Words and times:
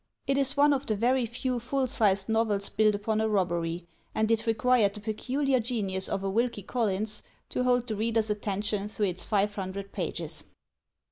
It 0.25 0.35
is 0.35 0.57
one 0.57 0.73
of 0.73 0.87
the 0.87 0.95
very 0.95 1.27
few 1.27 1.59
full 1.59 1.85
sized 1.85 2.27
novels 2.27 2.69
built 2.69 2.95
upon 2.95 3.21
a 3.21 3.29
robbery, 3.29 3.85
and 4.15 4.31
it 4.31 4.47
required 4.47 4.95
the 4.95 4.99
peculiar 4.99 5.59
genius 5.59 6.09
of 6.09 6.23
a 6.23 6.29
Wilkie 6.31 6.63
Collins 6.63 7.21
to 7.49 7.63
hold 7.63 7.85
the 7.85 7.95
reader's 7.95 8.31
attention 8.31 8.87
through 8.87 9.05
its 9.05 9.25
five 9.25 9.53
hundred 9.53 9.91
pages. 9.91 10.43